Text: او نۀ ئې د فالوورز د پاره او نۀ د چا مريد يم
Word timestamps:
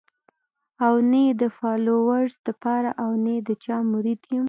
او 0.85 0.93
نۀ 1.11 1.21
ئې 1.27 1.33
د 1.41 1.43
فالوورز 1.57 2.35
د 2.45 2.47
پاره 2.61 2.91
او 3.03 3.11
نۀ 3.23 3.35
د 3.47 3.49
چا 3.63 3.75
مريد 3.91 4.21
يم 4.33 4.39